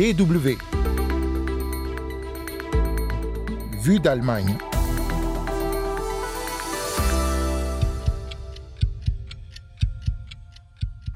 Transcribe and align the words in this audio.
BW. 0.00 0.56
Vue 3.82 4.00
d'Allemagne. 4.00 4.56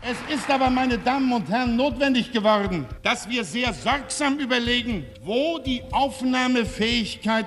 Es 0.03 0.35
ist 0.35 0.51
aber, 0.51 0.69
meine 0.69 0.99
Damen 0.99 1.33
und 1.33 1.49
Herren, 1.49 1.77
notwendig 1.77 2.31
geworden, 2.31 2.85
dass 3.03 3.27
wir 3.27 3.43
sehr 3.43 3.73
sorgsam 3.73 4.39
überlegen, 4.39 5.07
wo 5.25 5.59
die 5.65 5.81
Aufnahmefähigkeit 5.91 7.47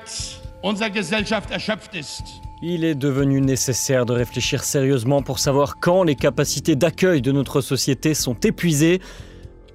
unserer 0.64 0.90
Gesellschaft 0.90 1.52
erschöpft 1.52 1.94
ist. 1.94 2.24
Il 2.64 2.84
est 2.84 2.96
devenu 2.96 3.42
nécessaire 3.42 4.08
de 4.08 4.14
réfléchir 4.14 4.64
sérieusement 4.64 5.22
pour 5.22 5.38
savoir 5.38 5.76
quand 5.80 6.02
les 6.04 6.16
capacités 6.16 6.76
d'accueil 6.76 7.22
de 7.22 7.32
notre 7.32 7.62
société 7.62 8.16
sont 8.16 8.40
épuisées. 8.40 9.02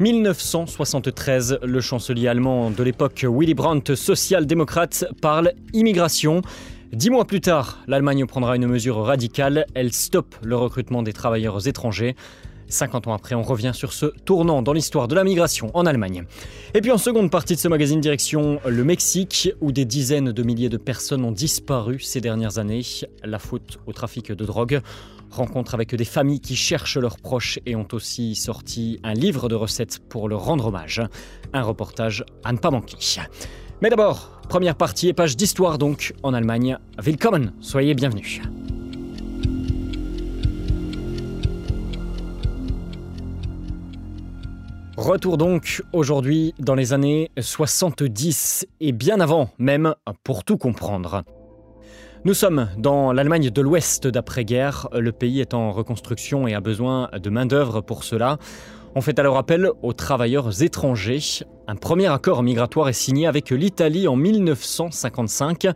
1973, 0.02 1.60
le 1.62 1.80
chancelier 1.80 2.26
allemand 2.26 2.72
de 2.72 2.82
l'époque 2.82 3.24
Willy 3.24 3.54
Brandt, 3.54 3.94
social-démocrate, 3.94 5.04
parle 5.20 5.52
immigration. 5.72 6.42
Dix 6.92 7.08
mois 7.08 7.24
plus 7.24 7.40
tard, 7.40 7.78
l'Allemagne 7.86 8.26
prendra 8.26 8.56
une 8.56 8.66
mesure 8.66 8.96
radicale, 8.96 9.64
elle 9.74 9.92
stoppe 9.92 10.34
le 10.42 10.56
recrutement 10.56 11.04
des 11.04 11.12
travailleurs 11.12 11.68
étrangers. 11.68 12.16
50 12.66 13.06
ans 13.06 13.12
après, 13.12 13.36
on 13.36 13.42
revient 13.42 13.70
sur 13.74 13.92
ce 13.92 14.06
tournant 14.06 14.60
dans 14.60 14.72
l'histoire 14.72 15.06
de 15.06 15.14
la 15.14 15.22
migration 15.22 15.70
en 15.74 15.86
Allemagne. 15.86 16.24
Et 16.74 16.80
puis 16.80 16.90
en 16.90 16.98
seconde 16.98 17.30
partie 17.30 17.54
de 17.54 17.60
ce 17.60 17.68
magazine, 17.68 18.00
direction 18.00 18.60
le 18.66 18.82
Mexique, 18.82 19.52
où 19.60 19.70
des 19.70 19.84
dizaines 19.84 20.32
de 20.32 20.42
milliers 20.42 20.68
de 20.68 20.78
personnes 20.78 21.24
ont 21.24 21.30
disparu 21.30 22.00
ces 22.00 22.20
dernières 22.20 22.58
années. 22.58 22.82
La 23.22 23.38
faute 23.38 23.78
au 23.86 23.92
trafic 23.92 24.32
de 24.32 24.44
drogue. 24.44 24.80
Rencontre 25.32 25.72
avec 25.72 25.94
des 25.94 26.04
familles 26.04 26.40
qui 26.40 26.56
cherchent 26.56 26.98
leurs 26.98 27.16
proches 27.16 27.58
et 27.64 27.74
ont 27.74 27.88
aussi 27.92 28.34
sorti 28.34 29.00
un 29.02 29.14
livre 29.14 29.48
de 29.48 29.54
recettes 29.54 29.98
pour 30.10 30.28
leur 30.28 30.44
rendre 30.44 30.66
hommage. 30.66 31.00
Un 31.54 31.62
reportage 31.62 32.22
à 32.44 32.52
ne 32.52 32.58
pas 32.58 32.70
manquer. 32.70 32.98
Mais 33.80 33.88
d'abord, 33.88 34.42
première 34.50 34.76
partie 34.76 35.08
et 35.08 35.14
page 35.14 35.34
d'histoire 35.34 35.78
donc 35.78 36.12
en 36.22 36.34
Allemagne. 36.34 36.76
Willkommen, 37.02 37.54
soyez 37.60 37.94
bienvenus. 37.94 38.42
Retour 44.98 45.38
donc 45.38 45.82
aujourd'hui 45.94 46.52
dans 46.58 46.74
les 46.74 46.92
années 46.92 47.30
70 47.40 48.66
et 48.80 48.92
bien 48.92 49.18
avant 49.18 49.48
même 49.56 49.94
pour 50.24 50.44
tout 50.44 50.58
comprendre. 50.58 51.24
Nous 52.24 52.34
sommes 52.34 52.68
dans 52.78 53.12
l'Allemagne 53.12 53.50
de 53.50 53.60
l'Ouest 53.60 54.06
d'après-guerre. 54.06 54.88
Le 54.92 55.10
pays 55.10 55.40
est 55.40 55.54
en 55.54 55.72
reconstruction 55.72 56.46
et 56.46 56.54
a 56.54 56.60
besoin 56.60 57.10
de 57.20 57.30
main-d'œuvre 57.30 57.80
pour 57.80 58.04
cela. 58.04 58.38
On 58.94 59.00
fait 59.00 59.18
alors 59.18 59.38
appel 59.38 59.68
aux 59.82 59.92
travailleurs 59.92 60.62
étrangers. 60.62 61.18
Un 61.66 61.74
premier 61.74 62.06
accord 62.06 62.44
migratoire 62.44 62.88
est 62.88 62.92
signé 62.92 63.26
avec 63.26 63.50
l'Italie 63.50 64.06
en 64.06 64.14
1955. 64.14 65.66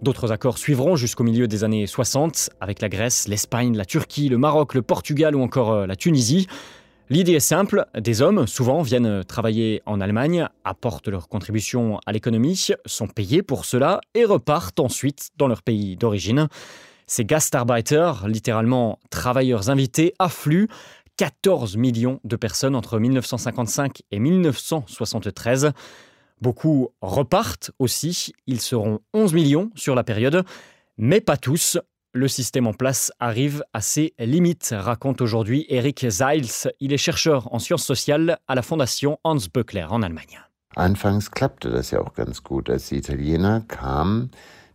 D'autres 0.00 0.32
accords 0.32 0.56
suivront 0.56 0.96
jusqu'au 0.96 1.24
milieu 1.24 1.46
des 1.46 1.62
années 1.62 1.86
60 1.86 2.48
avec 2.62 2.80
la 2.80 2.88
Grèce, 2.88 3.28
l'Espagne, 3.28 3.76
la 3.76 3.84
Turquie, 3.84 4.30
le 4.30 4.38
Maroc, 4.38 4.72
le 4.72 4.80
Portugal 4.80 5.36
ou 5.36 5.42
encore 5.42 5.86
la 5.86 5.94
Tunisie. 5.94 6.46
L'idée 7.12 7.32
est 7.32 7.40
simple, 7.40 7.84
des 7.94 8.22
hommes 8.22 8.46
souvent 8.46 8.80
viennent 8.80 9.22
travailler 9.22 9.82
en 9.84 10.00
Allemagne, 10.00 10.48
apportent 10.64 11.08
leur 11.08 11.28
contribution 11.28 12.00
à 12.06 12.12
l'économie, 12.12 12.68
sont 12.86 13.06
payés 13.06 13.42
pour 13.42 13.66
cela 13.66 14.00
et 14.14 14.24
repartent 14.24 14.80
ensuite 14.80 15.28
dans 15.36 15.46
leur 15.46 15.62
pays 15.62 15.98
d'origine. 15.98 16.48
Ces 17.06 17.26
Gastarbeiter, 17.26 18.12
littéralement 18.26 18.98
travailleurs 19.10 19.68
invités, 19.68 20.14
affluent 20.18 20.68
14 21.18 21.76
millions 21.76 22.18
de 22.24 22.36
personnes 22.36 22.74
entre 22.74 22.98
1955 22.98 24.00
et 24.10 24.18
1973. 24.18 25.72
Beaucoup 26.40 26.94
repartent 27.02 27.72
aussi, 27.78 28.32
ils 28.46 28.62
seront 28.62 29.00
11 29.12 29.34
millions 29.34 29.70
sur 29.74 29.94
la 29.94 30.02
période, 30.02 30.44
mais 30.96 31.20
pas 31.20 31.36
tous. 31.36 31.76
Le 32.14 32.28
système 32.28 32.66
en 32.66 32.74
place 32.74 33.10
arrive 33.20 33.64
à 33.72 33.80
ses 33.80 34.12
limites, 34.18 34.74
raconte 34.76 35.22
aujourd'hui 35.22 35.64
Eric 35.70 36.04
Seils. 36.10 36.68
Il 36.78 36.92
est 36.92 36.98
chercheur 36.98 37.52
en 37.54 37.58
sciences 37.58 37.84
sociales 37.84 38.38
à 38.46 38.54
la 38.54 38.60
fondation 38.60 39.18
Hans 39.24 39.38
Böckler 39.52 39.86
en 39.88 40.02
Allemagne. 40.02 40.38
Anfangs 40.76 41.30
klappte 41.30 41.70
das 41.70 41.90
ja 41.90 42.00
auch 42.00 42.12
ganz 42.12 42.42
gut, 42.42 42.68
als 42.68 42.88
die 42.88 42.96
Italiener 42.96 43.62
kamen. 43.62 44.30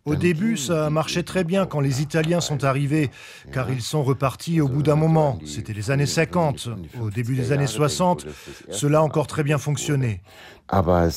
Au 0.08 0.16
début, 0.16 0.56
ça 0.56 0.88
marchait 0.90 1.22
très 1.22 1.44
bien 1.44 1.66
quand 1.66 1.80
les 1.80 2.00
Italiens 2.00 2.40
sont 2.40 2.64
arrivés, 2.64 3.10
car 3.52 3.70
ils 3.70 3.82
sont 3.82 4.02
repartis 4.02 4.60
au 4.60 4.68
bout 4.68 4.82
d'un 4.82 4.96
moment. 4.96 5.38
C'était 5.44 5.74
les 5.74 5.90
années 5.90 6.06
50. 6.06 6.70
Au 7.00 7.10
début 7.10 7.34
des 7.34 7.52
années 7.52 7.66
60, 7.66 8.26
cela 8.70 8.98
a 9.00 9.02
encore 9.02 9.26
très 9.26 9.42
bien 9.42 9.58
fonctionné. 9.58 10.22
Äh, 10.70 11.08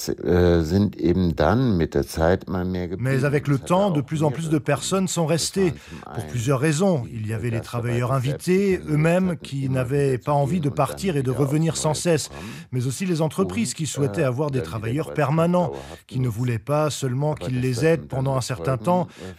Mais 3.00 3.25
avec 3.25 3.47
le 3.47 3.59
temps, 3.59 3.91
de 3.91 4.01
plus 4.01 4.24
en 4.24 4.31
plus 4.31 4.50
de 4.50 4.57
personnes 4.57 5.07
sont 5.09 5.25
restées, 5.25 5.74
pour 6.16 6.25
plusieurs 6.28 6.59
raisons. 6.59 7.03
Il 7.12 7.28
y 7.28 7.34
avait 7.34 7.50
les 7.50 7.59
travailleurs 7.59 8.13
invités, 8.13 8.80
eux-mêmes, 8.90 9.35
qui 9.38 9.69
n'avaient 9.69 10.18
pas 10.18 10.31
envie 10.31 10.62
de 10.62 10.69
partir 10.69 11.18
et 11.18 11.24
de 11.24 11.31
revenir 11.31 11.75
sans 11.75 11.94
cesse, 11.94 12.30
mais 12.72 12.88
aussi 12.88 13.06
les 13.06 13.22
entreprises 13.22 13.74
qui 13.74 13.88
souhaitaient 13.88 14.24
avoir 14.24 14.51
des 14.51 14.63
travailleurs 14.63 15.13
permanents, 15.13 15.74
qui 16.07 16.19
ne 16.19 16.30
voulaient 16.30 16.59
pas 16.59 16.90
seulement 16.90 17.35
qu'ils 17.35 17.59
les 17.59 17.85
aident 17.85 18.07
pendant 18.07 18.38
un 18.38 18.41
certain 18.41 18.78
temps, 18.78 18.81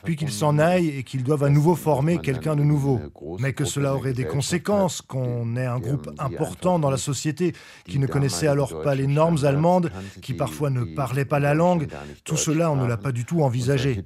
puis 0.05 0.17
qu'ils 0.17 0.33
s'en 0.33 0.59
aillent 0.59 0.89
et 0.89 1.03
qu'ils 1.05 1.25
doivent 1.25 1.45
à 1.45 1.49
nouveau 1.49 1.75
former 1.75 2.19
quelqu'un 2.19 2.57
de 2.57 2.63
nouveau. 2.63 3.01
Mais 3.39 3.53
que 3.53 3.65
cela 3.65 3.95
aurait 3.95 4.13
des 4.13 4.27
conséquences, 4.27 5.03
qu'on 5.03 5.57
ait 5.57 5.67
un 5.67 5.79
groupe 5.79 6.11
important 6.19 6.79
dans 6.79 6.91
la 6.91 6.97
société 6.97 7.53
qui 7.87 7.99
ne 7.99 8.07
connaissait 8.07 8.47
alors 8.47 8.83
pas 8.83 8.95
les 8.95 9.07
normes 9.07 9.45
allemandes, 9.45 9.91
qui 10.21 10.35
parfois 10.35 10.71
ne 10.71 10.85
parlaient 10.85 11.25
pas 11.25 11.41
la 11.41 11.55
langue. 11.55 11.89
Tout 12.25 12.37
cela, 12.37 12.71
on 12.71 12.77
ne 12.77 12.87
l'a 12.87 12.97
pas 12.97 13.13
du 13.13 13.25
tout 13.25 13.43
envisagé. 13.43 14.03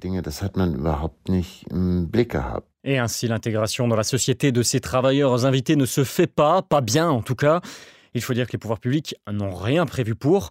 Et 2.83 2.97
ainsi, 2.97 3.27
l'intégration 3.27 3.87
dans 3.87 3.95
la 3.95 4.03
société 4.03 4.51
de 4.51 4.61
ces 4.61 4.79
travailleurs 4.79 5.45
invités 5.45 5.75
ne 5.75 5.85
se 5.85 6.03
fait 6.03 6.27
pas, 6.27 6.61
pas 6.61 6.81
bien 6.81 7.09
en 7.09 7.21
tout 7.21 7.35
cas. 7.35 7.61
Il 8.13 8.21
faut 8.21 8.33
dire 8.33 8.47
que 8.47 8.53
les 8.53 8.57
pouvoirs 8.57 8.79
publics 8.79 9.15
n'ont 9.29 9.53
rien 9.53 9.85
prévu 9.85 10.15
pour. 10.15 10.49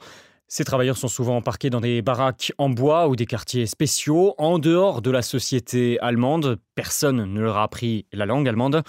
Ces 0.48 0.64
travailleurs 0.64 0.96
sont 0.96 1.08
souvent 1.08 1.38
embarqués 1.38 1.70
dans 1.70 1.80
des 1.80 2.02
baraques 2.02 2.52
en 2.56 2.70
bois 2.70 3.08
ou 3.08 3.16
des 3.16 3.26
quartiers 3.26 3.66
spéciaux, 3.66 4.36
en 4.38 4.60
dehors 4.60 5.02
de 5.02 5.10
la 5.10 5.22
société 5.22 5.98
allemande. 5.98 6.60
Personne 6.76 7.24
ne 7.24 7.40
leur 7.40 7.56
a 7.56 7.64
appris 7.64 8.06
la 8.12 8.26
langue 8.26 8.48
allemande. 8.48 8.82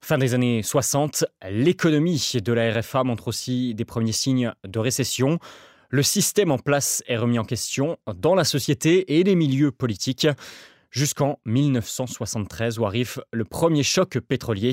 Fin 0.00 0.18
des 0.18 0.34
années 0.34 0.62
60, 0.64 1.24
l'économie 1.50 2.32
de 2.42 2.52
la 2.52 2.72
RFA 2.72 3.04
montre 3.04 3.28
aussi 3.28 3.76
des 3.76 3.84
premiers 3.84 4.12
signes 4.12 4.52
de 4.64 4.78
récession. 4.80 5.38
Le 5.88 6.02
système 6.02 6.50
en 6.50 6.58
place 6.58 7.04
est 7.06 7.16
remis 7.16 7.38
en 7.38 7.44
question 7.44 7.96
dans 8.16 8.34
la 8.34 8.44
société 8.44 9.18
et 9.18 9.22
les 9.22 9.36
milieux 9.36 9.70
politiques 9.70 10.26
jusqu'en 10.90 11.38
1973 11.44 12.80
où 12.80 12.86
arrive 12.86 13.22
le 13.32 13.44
premier 13.44 13.84
choc 13.84 14.18
pétrolier. 14.18 14.72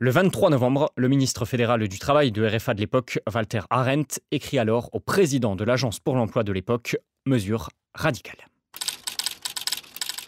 Le 0.00 0.10
23 0.10 0.50
novembre, 0.50 0.92
le 0.96 1.06
ministre 1.06 1.44
fédéral 1.44 1.86
du 1.86 2.00
Travail 2.00 2.32
de 2.32 2.44
RFA 2.44 2.74
de 2.74 2.80
l'époque, 2.80 3.20
Walter 3.32 3.60
Arendt, 3.70 4.20
écrit 4.32 4.58
alors 4.58 4.90
au 4.92 4.98
président 4.98 5.54
de 5.54 5.62
l'Agence 5.62 6.00
pour 6.00 6.16
l'emploi 6.16 6.42
de 6.42 6.50
l'époque 6.50 6.96
Mesure 7.26 7.70
radicale. 7.94 8.48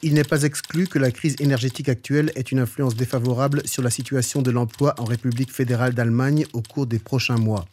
Il 0.02 0.14
n'est 0.14 0.22
pas 0.22 0.44
exclu 0.44 0.86
que 0.86 1.00
la 1.00 1.10
crise 1.10 1.34
énergétique 1.40 1.88
actuelle 1.88 2.30
ait 2.36 2.42
une 2.42 2.60
influence 2.60 2.94
défavorable 2.94 3.66
sur 3.66 3.82
la 3.82 3.90
situation 3.90 4.40
de 4.40 4.52
l'emploi 4.52 4.94
en 4.98 5.04
République 5.04 5.50
fédérale 5.50 5.94
d'Allemagne 5.94 6.46
au 6.52 6.62
cours 6.62 6.86
des 6.86 7.00
prochains 7.00 7.38
mois. 7.38 7.64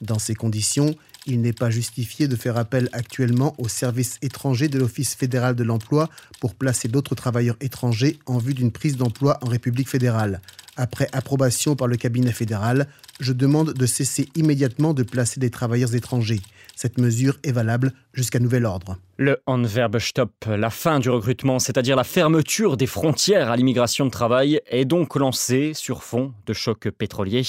Dans 0.00 0.18
ces 0.18 0.34
conditions, 0.34 0.96
il 1.26 1.40
n'est 1.40 1.52
pas 1.52 1.70
justifié 1.70 2.26
de 2.26 2.34
faire 2.34 2.56
appel 2.56 2.88
actuellement 2.92 3.54
aux 3.58 3.68
services 3.68 4.18
étrangers 4.22 4.68
de 4.68 4.78
l'Office 4.78 5.14
fédéral 5.14 5.54
de 5.54 5.62
l'emploi 5.62 6.08
pour 6.40 6.56
placer 6.56 6.88
d'autres 6.88 7.14
travailleurs 7.14 7.56
étrangers 7.60 8.18
en 8.26 8.38
vue 8.38 8.54
d'une 8.54 8.72
prise 8.72 8.96
d'emploi 8.96 9.38
en 9.42 9.46
République 9.48 9.88
fédérale. 9.88 10.40
Après 10.80 11.08
approbation 11.12 11.74
par 11.74 11.88
le 11.88 11.96
cabinet 11.96 12.30
fédéral, 12.30 12.86
je 13.18 13.32
demande 13.32 13.72
de 13.72 13.84
cesser 13.84 14.28
immédiatement 14.36 14.94
de 14.94 15.02
placer 15.02 15.40
des 15.40 15.50
travailleurs 15.50 15.96
étrangers. 15.96 16.40
Cette 16.76 16.98
mesure 16.98 17.36
est 17.42 17.50
valable 17.50 17.92
jusqu'à 18.12 18.38
nouvel 18.38 18.64
ordre. 18.64 18.96
Le 19.16 19.38
Anwerbestop, 19.46 20.30
la 20.46 20.70
fin 20.70 21.00
du 21.00 21.10
recrutement, 21.10 21.58
c'est-à-dire 21.58 21.96
la 21.96 22.04
fermeture 22.04 22.76
des 22.76 22.86
frontières 22.86 23.50
à 23.50 23.56
l'immigration 23.56 24.06
de 24.06 24.10
travail, 24.10 24.60
est 24.68 24.84
donc 24.84 25.16
lancée 25.16 25.72
sur 25.74 26.04
fond 26.04 26.32
de 26.46 26.52
choc 26.52 26.88
pétrolier. 26.90 27.42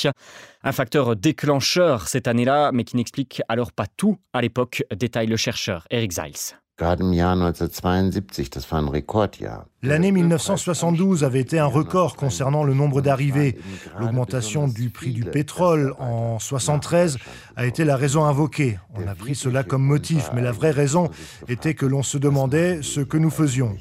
Un 0.63 0.71
facteur 0.71 1.15
déclencheur 1.15 2.07
cette 2.07 2.27
année-là, 2.27 2.71
mais 2.73 2.83
qui 2.83 2.95
n'explique 2.95 3.43
alors 3.47 3.71
pas 3.71 3.85
tout 3.95 4.17
à 4.33 4.41
l'époque, 4.41 4.83
détaille 4.97 5.27
le 5.27 5.37
chercheur 5.37 5.85
Eric 5.91 6.13
Zeiss. 6.13 6.55
L'année 9.81 10.11
1972 10.11 11.23
avait 11.23 11.39
été 11.39 11.57
un 11.57 11.65
record 11.65 12.17
concernant 12.17 12.65
le 12.65 12.73
nombre 12.73 13.01
d'arrivées. 13.01 13.57
L'augmentation 13.97 14.67
du 14.67 14.89
prix 14.89 15.13
du 15.13 15.23
pétrole 15.23 15.93
en 15.99 16.35
1973 16.39 17.17
a 17.55 17.65
été 17.65 17.85
la 17.85 17.95
raison 17.95 18.25
invoquée. 18.25 18.77
On 18.93 19.07
a 19.07 19.15
pris 19.15 19.35
cela 19.35 19.63
comme 19.63 19.83
motif, 19.83 20.31
mais 20.33 20.41
la 20.41 20.51
vraie 20.51 20.71
raison 20.71 21.09
était 21.47 21.75
que 21.75 21.85
l'on 21.85 22.03
se 22.03 22.17
demandait 22.17 22.81
ce 22.81 22.99
que 22.99 23.15
nous 23.15 23.29
faisions. 23.29 23.77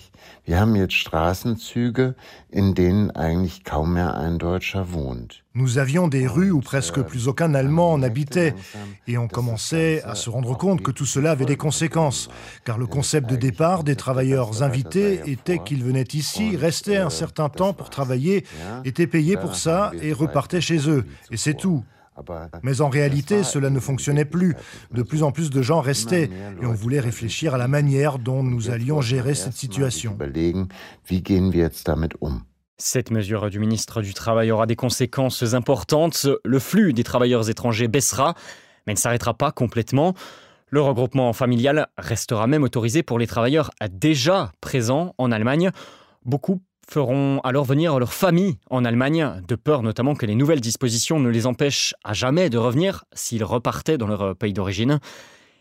Nous 5.55 5.79
avions 5.79 6.09
des 6.09 6.27
rues 6.27 6.51
où 6.51 6.61
presque 6.61 7.03
plus 7.03 7.27
aucun 7.27 7.53
Allemand 7.53 7.99
n'habitait 7.99 8.55
et 9.07 9.19
on 9.19 9.27
commençait 9.27 10.03
à 10.05 10.15
se 10.15 10.31
rendre 10.31 10.57
compte 10.57 10.83
que 10.83 10.91
tout 10.91 11.05
cela 11.05 11.33
avait 11.33 11.47
des 11.47 11.57
conséquences, 11.57 12.29
car 12.65 12.79
le 12.79 12.87
concept 12.87 13.29
de 13.29 13.37
départ 13.37 13.83
des 13.83 13.97
travailleurs 13.97 14.63
invités 14.63 15.21
était 15.27 15.59
qu'ils 15.59 15.83
venaient 15.89 16.13
ici, 16.13 16.57
restaient 16.57 16.99
un 16.99 17.11
certain 17.11 17.49
temps 17.49 17.73
pour 17.73 17.89
travailler, 17.91 18.45
étaient 18.85 19.07
payés 19.07 19.37
pour 19.37 19.55
ça 19.57 19.93
et 20.03 20.13
repartaient 20.13 20.61
chez 20.61 20.89
eux. 20.89 21.05
Et 21.31 21.37
c'est 21.37 21.55
tout. 21.55 21.83
Mais 22.63 22.81
en 22.81 22.89
réalité, 22.89 23.45
cela 23.45 23.71
ne 23.71 23.81
fonctionnait 23.81 24.25
plus. 24.25 24.55
De 24.93 25.03
plus 25.03 25.23
en 25.23 25.31
plus 25.31 25.51
de 25.51 25.63
gens 25.63 25.81
restaient 25.81 26.31
et 26.61 26.67
on 26.67 26.73
voulait 26.73 27.01
réfléchir 27.01 27.55
à 27.55 27.59
la 27.59 27.69
manière 27.69 28.19
dont 28.19 28.43
nous 28.43 28.71
allions 28.71 29.01
gérer 29.01 29.35
cette 29.35 29.55
situation. 29.55 30.17
Cette 32.81 33.11
mesure 33.11 33.51
du 33.51 33.59
ministre 33.59 34.03
du 34.03 34.15
Travail 34.15 34.51
aura 34.53 34.67
des 34.67 34.77
conséquences 34.77 35.55
importantes. 35.55 36.27
Le 36.45 36.59
flux 36.59 36.93
des 36.93 37.05
travailleurs 37.05 37.49
étrangers 37.51 37.89
baissera, 37.89 38.35
mais 38.87 38.95
ne 38.95 38.99
s'arrêtera 38.99 39.35
pas 39.35 39.51
complètement. 39.53 40.15
Le 40.71 40.83
regroupement 40.83 41.33
familial 41.33 41.89
restera 41.97 42.47
même 42.47 42.63
autorisé 42.63 43.03
pour 43.03 43.19
les 43.19 43.27
travailleurs 43.27 43.71
déjà 43.91 44.53
présents 44.61 45.15
en 45.17 45.33
Allemagne. 45.33 45.71
Beaucoup 46.27 46.61
feront 46.87 47.41
alors 47.45 47.65
venir 47.65 47.99
leur 47.99 48.13
famille 48.13 48.59
en 48.69 48.85
Allemagne, 48.85 49.43
de 49.47 49.55
peur 49.55 49.83
notamment 49.83 50.15
que 50.15 50.27
les 50.27 50.35
nouvelles 50.35 50.61
dispositions 50.61 51.21
ne 51.21 51.31
les 51.31 51.47
empêchent 51.47 51.95
à 52.05 52.13
jamais 52.13 52.51
de 52.51 52.59
revenir 52.59 53.05
s'ils 53.13 53.45
repartaient 53.45 53.99
dans 53.99 54.07
leur 54.07 54.37
pays 54.37 54.53
d'origine. 54.53 55.01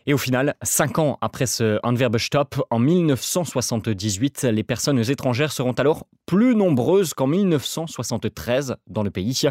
Et 0.06 0.14
au 0.14 0.18
final, 0.18 0.54
cinq 0.62 0.98
ans 0.98 1.18
après 1.20 1.46
ce 1.46 1.78
Anwerbestopp, 1.82 2.62
en 2.70 2.78
1978, 2.78 4.44
les 4.44 4.62
personnes 4.62 4.98
étrangères 5.10 5.52
seront 5.52 5.72
alors 5.72 6.06
plus 6.24 6.54
nombreuses 6.54 7.12
qu'en 7.12 7.26
1973 7.26 8.76
dans 8.86 9.02
le 9.02 9.10
pays. 9.10 9.42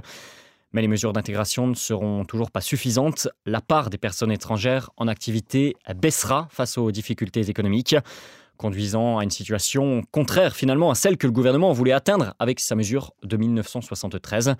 Mais 0.73 0.81
les 0.81 0.87
mesures 0.87 1.13
d'intégration 1.13 1.67
ne 1.67 1.75
seront 1.75 2.25
toujours 2.25 2.51
pas 2.51 2.61
suffisantes. 2.61 3.27
La 3.45 3.61
part 3.61 3.89
des 3.89 3.97
personnes 3.97 4.31
étrangères 4.31 4.89
en 4.97 5.07
activité 5.07 5.75
baissera 5.95 6.47
face 6.51 6.77
aux 6.77 6.91
difficultés 6.91 7.49
économiques 7.49 7.95
conduisant 8.57 9.19
à 9.19 9.23
une 9.23 9.29
situation 9.29 10.01
contraire 10.11 10.55
finalement 10.55 10.91
à 10.91 10.95
celle 10.95 11.17
que 11.17 11.27
le 11.27 11.31
gouvernement 11.31 11.71
voulait 11.71 11.93
atteindre 11.93 12.33
avec 12.39 12.59
sa 12.59 12.75
mesure 12.75 13.13
de 13.23 13.37
1973. 13.37 14.55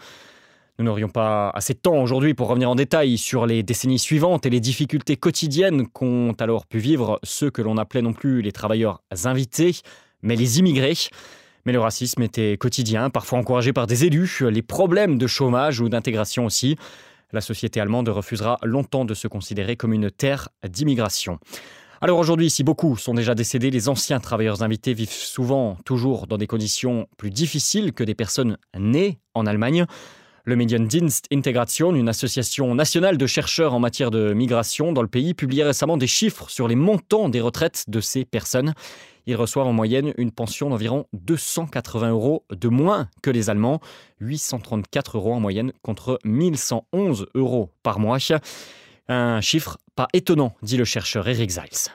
Nous 0.80 0.86
n'aurions 0.86 1.10
pas 1.10 1.50
assez 1.50 1.74
de 1.74 1.80
temps 1.80 2.00
aujourd'hui 2.02 2.36
pour 2.36 2.48
revenir 2.48 2.70
en 2.70 2.76
détail 2.76 3.18
sur 3.18 3.48
les 3.48 3.64
décennies 3.64 3.98
suivantes 3.98 4.46
et 4.46 4.52
les 4.52 4.60
difficultés 4.60 5.18
quotidiennes 5.18 5.88
qu'ont 5.88 6.34
alors 6.34 6.68
pu 6.68 6.78
vivre 6.78 7.20
ceux 7.24 7.50
que 7.50 7.64
l'on 7.64 7.78
appelait 7.78 8.04
non 8.04 8.14
plus 8.14 8.44
les 8.44 8.52
travailleurs 8.52 9.02
invités, 9.26 9.76
mais 10.22 10.36
les 10.36 10.60
immigrés. 10.60 10.94
Mais 11.68 11.74
le 11.74 11.82
racisme 11.82 12.24
était 12.24 12.56
quotidien, 12.56 13.10
parfois 13.10 13.40
encouragé 13.40 13.74
par 13.74 13.88
des 13.88 14.06
élus, 14.06 14.42
les 14.50 14.62
problèmes 14.62 15.18
de 15.18 15.28
chômage 15.28 15.82
ou 15.82 15.90
d'intégration 15.90 16.46
aussi. 16.46 16.78
La 17.34 17.42
société 17.42 17.82
allemande 17.82 18.08
refusera 18.08 18.58
longtemps 18.64 19.04
de 19.04 19.14
se 19.14 19.28
considérer 19.28 19.76
comme 19.76 19.92
une 19.92 20.10
terre 20.10 20.48
d'immigration. 20.66 21.40
Alors 22.00 22.20
aujourd'hui, 22.20 22.50
si 22.50 22.64
beaucoup 22.64 22.96
sont 22.96 23.14
déjà 23.14 23.36
décédés, 23.36 23.70
les 23.70 23.90
anciens 23.90 24.22
travailleurs 24.22 24.64
invités 24.64 24.94
vivent 24.94 25.12
souvent 25.12 25.76
toujours 25.84 26.26
dans 26.26 26.38
des 26.38 26.48
conditions 26.48 27.10
plus 27.18 27.32
difficiles 27.32 27.92
que 27.92 28.06
des 28.06 28.16
personnes 28.16 28.58
nées 28.80 29.20
en 29.34 29.46
Allemagne. 29.46 29.88
Le 30.48 30.56
Mediendienst 30.56 31.26
Integration, 31.34 31.94
une 31.94 32.08
association 32.08 32.74
nationale 32.74 33.18
de 33.18 33.28
chercheurs 33.28 33.74
en 33.74 33.80
matière 33.80 34.12
de 34.12 34.32
migration 34.32 34.94
dans 34.94 35.02
le 35.02 35.10
pays, 35.10 35.34
publiait 35.34 35.66
récemment 35.66 35.98
des 35.98 36.08
chiffres 36.08 36.50
sur 36.50 36.70
les 36.70 36.76
montants 36.76 37.28
des 37.28 37.42
retraites 37.42 37.84
de 37.90 38.00
ces 38.00 38.24
personnes. 38.24 38.74
Ils 39.26 39.36
reçoivent 39.36 39.68
en 39.68 39.74
moyenne 39.74 40.14
une 40.16 40.32
pension 40.32 40.70
d'environ 40.70 41.06
280 41.12 42.12
euros 42.12 42.46
de 42.50 42.70
moins 42.70 43.10
que 43.22 43.30
les 43.30 43.50
Allemands, 43.50 43.82
834 44.22 45.18
euros 45.18 45.34
en 45.34 45.42
moyenne 45.42 45.74
contre 45.82 46.18
1111 46.24 47.28
euros 47.36 47.70
par 47.84 48.00
mois. 48.00 48.18
Un 49.10 49.42
chiffre 49.42 49.78
pas 49.96 50.08
étonnant, 50.14 50.56
dit 50.62 50.78
le 50.78 50.86
chercheur 50.86 51.28
Eric 51.28 51.50
Zeiss. 51.50 51.92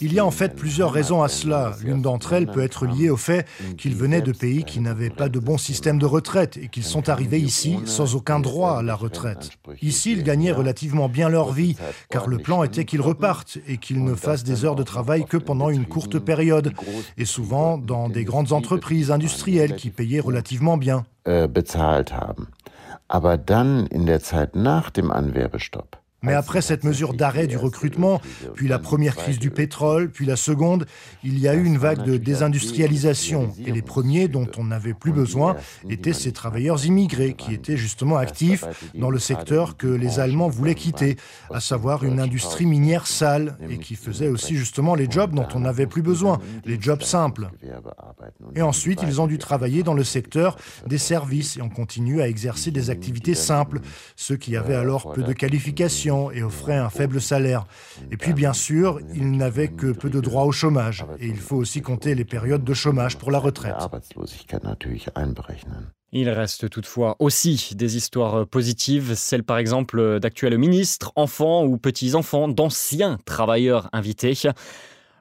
Il 0.00 0.12
y 0.12 0.18
a 0.18 0.26
en 0.26 0.30
fait 0.30 0.54
plusieurs 0.54 0.92
raisons 0.92 1.22
à 1.22 1.28
cela. 1.28 1.72
L'une 1.82 2.02
d'entre 2.02 2.32
elles 2.32 2.46
peut 2.46 2.62
être 2.62 2.86
liée 2.86 3.08
au 3.08 3.16
fait 3.16 3.46
qu'ils 3.78 3.94
venaient 3.94 4.20
de 4.20 4.32
pays 4.32 4.64
qui 4.64 4.80
n'avaient 4.80 5.10
pas 5.10 5.28
de 5.28 5.38
bon 5.38 5.58
système 5.58 5.98
de 5.98 6.06
retraite 6.06 6.56
et 6.56 6.68
qu'ils 6.68 6.84
sont 6.84 7.08
arrivés 7.08 7.38
ici 7.38 7.78
sans 7.84 8.14
aucun 8.14 8.40
droit 8.40 8.78
à 8.78 8.82
la 8.82 8.94
retraite. 8.94 9.50
Ici, 9.82 10.12
ils 10.12 10.22
gagnaient 10.22 10.52
relativement 10.52 11.08
bien 11.08 11.28
leur 11.28 11.52
vie, 11.52 11.76
car 12.10 12.26
le 12.26 12.38
plan 12.38 12.62
était 12.64 12.84
qu'ils 12.84 13.00
repartent 13.00 13.58
et 13.68 13.78
qu'ils 13.78 14.02
ne 14.04 14.14
fassent 14.14 14.44
des 14.44 14.64
heures 14.64 14.76
de 14.76 14.82
travail 14.82 15.24
que 15.24 15.36
pendant 15.36 15.70
une 15.70 15.86
courte 15.86 16.18
période, 16.18 16.72
et 17.16 17.24
souvent 17.24 17.78
dans 17.78 18.08
des 18.08 18.24
grandes 18.24 18.52
entreprises 18.52 19.10
industrielles 19.10 19.76
qui 19.76 19.90
payaient 19.90 20.20
relativement 20.20 20.76
bien. 20.76 21.04
Aber 23.08 23.38
dann 23.38 23.86
in 23.86 24.06
der 24.06 24.20
Zeit 24.20 24.56
nach 24.56 24.90
dem 24.90 25.10
Anwerbestopp 25.10 25.98
Mais 26.26 26.34
après 26.34 26.60
cette 26.60 26.82
mesure 26.82 27.14
d'arrêt 27.14 27.46
du 27.46 27.56
recrutement, 27.56 28.20
puis 28.54 28.66
la 28.66 28.80
première 28.80 29.14
crise 29.14 29.38
du 29.38 29.50
pétrole, 29.50 30.10
puis 30.10 30.26
la 30.26 30.34
seconde, 30.34 30.86
il 31.22 31.38
y 31.38 31.46
a 31.46 31.54
eu 31.54 31.64
une 31.64 31.78
vague 31.78 32.02
de 32.02 32.16
désindustrialisation. 32.16 33.54
Et 33.64 33.70
les 33.70 33.82
premiers 33.82 34.26
dont 34.26 34.48
on 34.58 34.64
n'avait 34.64 34.92
plus 34.92 35.12
besoin 35.12 35.54
étaient 35.88 36.12
ces 36.12 36.32
travailleurs 36.32 36.84
immigrés 36.84 37.34
qui 37.34 37.54
étaient 37.54 37.76
justement 37.76 38.16
actifs 38.16 38.64
dans 38.96 39.10
le 39.10 39.20
secteur 39.20 39.76
que 39.76 39.86
les 39.86 40.18
Allemands 40.18 40.48
voulaient 40.48 40.74
quitter, 40.74 41.16
à 41.52 41.60
savoir 41.60 42.02
une 42.02 42.18
industrie 42.18 42.66
minière 42.66 43.06
sale 43.06 43.56
et 43.70 43.78
qui 43.78 43.94
faisait 43.94 44.28
aussi 44.28 44.56
justement 44.56 44.96
les 44.96 45.08
jobs 45.08 45.32
dont 45.32 45.46
on 45.54 45.60
n'avait 45.60 45.86
plus 45.86 46.02
besoin, 46.02 46.40
les 46.64 46.80
jobs 46.80 47.02
simples. 47.02 47.50
Et 48.56 48.62
ensuite, 48.62 49.00
ils 49.06 49.20
ont 49.20 49.28
dû 49.28 49.38
travailler 49.38 49.84
dans 49.84 49.94
le 49.94 50.02
secteur 50.02 50.56
des 50.88 50.98
services 50.98 51.56
et 51.56 51.62
on 51.62 51.68
continue 51.68 52.20
à 52.20 52.28
exercer 52.28 52.72
des 52.72 52.90
activités 52.90 53.34
simples, 53.34 53.80
ceux 54.16 54.36
qui 54.36 54.56
avaient 54.56 54.74
alors 54.74 55.12
peu 55.12 55.22
de 55.22 55.32
qualifications 55.32 56.15
et 56.32 56.42
offrait 56.42 56.76
un 56.76 56.90
faible 56.90 57.20
salaire. 57.20 57.64
Et 58.10 58.16
puis, 58.16 58.32
bien 58.32 58.52
sûr, 58.52 59.00
il 59.14 59.32
n'avait 59.32 59.68
que 59.68 59.92
peu 59.92 60.10
de 60.10 60.20
droits 60.20 60.44
au 60.44 60.52
chômage. 60.52 61.04
Et 61.20 61.26
il 61.26 61.38
faut 61.38 61.56
aussi 61.56 61.80
compter 61.80 62.14
les 62.14 62.24
périodes 62.24 62.64
de 62.64 62.74
chômage 62.74 63.16
pour 63.18 63.30
la 63.30 63.38
retraite. 63.38 63.74
Il 66.12 66.30
reste 66.30 66.70
toutefois 66.70 67.16
aussi 67.18 67.74
des 67.74 67.96
histoires 67.96 68.46
positives, 68.46 69.14
celles 69.14 69.42
par 69.42 69.58
exemple 69.58 70.20
d'actuels 70.20 70.56
ministres, 70.56 71.12
enfants 71.16 71.64
ou 71.64 71.78
petits-enfants 71.78 72.48
d'anciens 72.48 73.18
travailleurs 73.24 73.88
invités. 73.92 74.34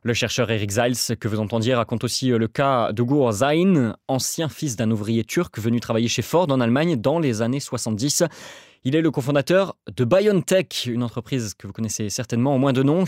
Le 0.05 0.13
chercheur 0.13 0.51
Eric 0.51 0.69
Zeiss, 0.69 1.13
que 1.19 1.27
vous 1.27 1.39
entendiez, 1.39 1.73
raconte 1.73 2.03
aussi 2.03 2.27
le 2.27 2.47
cas 2.47 2.93
de 2.93 3.01
Gur 3.01 3.31
Zain, 3.31 3.95
ancien 4.07 4.49
fils 4.49 4.75
d'un 4.75 4.91
ouvrier 4.91 5.23
turc 5.23 5.57
venu 5.57 5.79
travailler 5.79 6.07
chez 6.07 6.21
Ford 6.21 6.45
en 6.51 6.61
Allemagne 6.61 6.95
dans 6.95 7.17
les 7.17 7.41
années 7.41 7.59
70. 7.59 8.21
Il 8.83 8.95
est 8.95 9.01
le 9.01 9.09
cofondateur 9.09 9.75
de 9.97 10.05
BioNTech, 10.05 10.85
une 10.85 11.01
entreprise 11.01 11.55
que 11.55 11.65
vous 11.65 11.73
connaissez 11.73 12.09
certainement 12.11 12.53
au 12.53 12.59
moins 12.59 12.71
de 12.71 12.83
nom, 12.83 13.05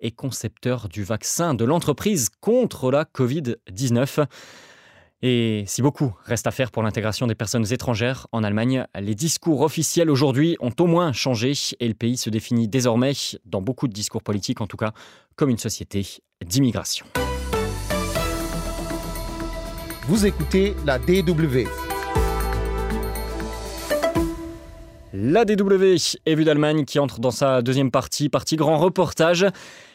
et 0.00 0.12
concepteur 0.12 0.88
du 0.88 1.04
vaccin 1.04 1.52
de 1.52 1.66
l'entreprise 1.66 2.30
contre 2.40 2.90
la 2.90 3.04
Covid-19. 3.04 4.24
Et 5.22 5.64
si 5.66 5.82
beaucoup 5.82 6.14
reste 6.24 6.46
à 6.46 6.50
faire 6.50 6.70
pour 6.70 6.82
l'intégration 6.82 7.26
des 7.26 7.34
personnes 7.34 7.70
étrangères 7.70 8.26
en 8.32 8.42
Allemagne, 8.42 8.86
les 8.98 9.14
discours 9.14 9.60
officiels 9.60 10.08
aujourd'hui 10.08 10.56
ont 10.60 10.72
au 10.80 10.86
moins 10.86 11.12
changé 11.12 11.52
et 11.78 11.88
le 11.88 11.94
pays 11.94 12.16
se 12.16 12.30
définit 12.30 12.68
désormais, 12.68 13.12
dans 13.44 13.60
beaucoup 13.60 13.86
de 13.86 13.92
discours 13.92 14.22
politiques 14.22 14.62
en 14.62 14.66
tout 14.66 14.78
cas, 14.78 14.92
comme 15.36 15.50
une 15.50 15.58
société 15.58 16.06
d'immigration. 16.44 17.04
Vous 20.08 20.24
écoutez 20.24 20.74
la 20.86 20.98
DW. 20.98 21.89
La 25.12 25.44
DW 25.44 25.96
est 26.24 26.34
vue 26.36 26.44
d'Allemagne 26.44 26.84
qui 26.84 27.00
entre 27.00 27.18
dans 27.18 27.32
sa 27.32 27.62
deuxième 27.62 27.90
partie, 27.90 28.28
partie 28.28 28.54
grand 28.54 28.78
reportage. 28.78 29.44